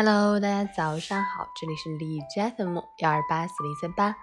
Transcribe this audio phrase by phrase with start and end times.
[0.00, 4.14] Hello，大家早上好，这里是荔枝 FM 幺二八四零三八，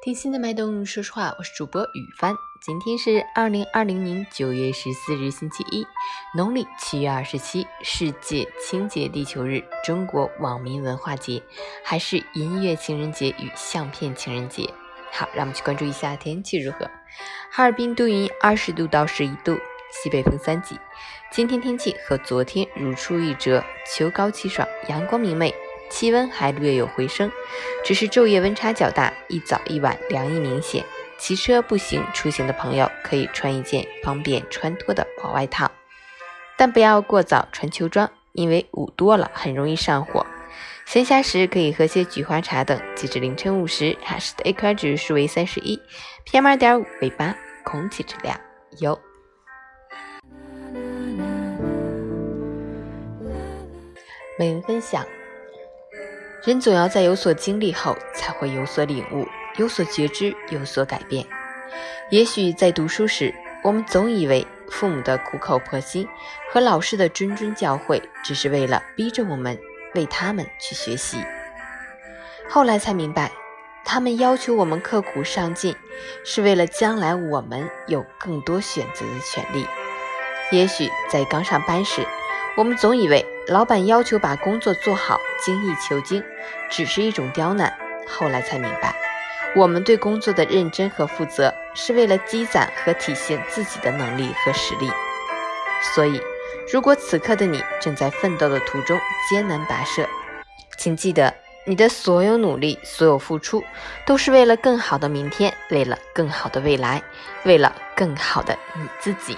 [0.00, 0.86] 听心的脉动。
[0.86, 2.32] 说实话，我是主播雨帆。
[2.64, 5.84] 今天是二零二零年九月十四日，星期一，
[6.36, 11.42] 农历七月二十七，世界清洁地球日，中国网民文化节，
[11.84, 14.72] 还是音乐情人节与相片情人节。
[15.10, 16.88] 好，让我们去关注一下天气如何。
[17.50, 19.58] 哈尔滨多云，二十度到十一度。
[20.02, 20.78] 西北风三级，
[21.30, 25.54] 今天天气和昨天如出一辙，秋高气爽，阳光明媚，
[25.88, 27.32] 气温还略有回升，
[27.82, 30.84] 只是昼夜温差较大，一早一晚凉意明显。
[31.18, 35.70] 骑车、步行出行的朋友可以穿一件方便穿脱的薄外套，
[36.58, 40.26] 但不要过早穿秋装，因为捂多了很容易上火。
[40.84, 42.78] 闲暇时可以喝些菊花茶等。
[42.94, 45.80] 截至凌晨五时，哈市的 AQI 指数为三十一
[46.26, 48.38] ，PM 二点五为八，空气质量
[48.80, 49.00] 优。
[54.38, 55.06] 每人分享：
[56.44, 61.24] 人总要在有所经历后，才会有所领悟、有所觉知、有所改变。
[62.10, 66.06] 也许在读书时，我们总以为父母的苦口婆心
[66.52, 69.58] 和老师的谆谆教诲，只是为了逼着我们
[69.94, 71.16] 为他们去学习。
[72.46, 73.32] 后来才明白，
[73.86, 75.74] 他们要求我们刻苦上进，
[76.26, 79.66] 是为了将来我们有更多选择的权利。
[80.52, 82.06] 也许在刚上班时，
[82.56, 86.24] 我们总以为老板要求把工作做好、精益求精，
[86.70, 87.76] 只是一种刁难。
[88.08, 88.96] 后来才明白，
[89.54, 94.90] 我们对工作的认真和负责，是为了积攒和体现自己的能力和实力。
[95.94, 96.18] 所以，
[96.72, 98.98] 如果此刻的你正在奋斗的途中
[99.28, 100.08] 艰难跋涉，
[100.78, 101.34] 请记得，
[101.66, 103.62] 你的所有努力、所有付出，
[104.06, 107.02] 都是为了更好的明天，为了更好的未来，
[107.44, 109.36] 为了更好的你自己。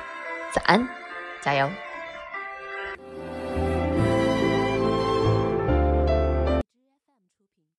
[0.53, 0.89] 早安，
[1.41, 1.69] 加油！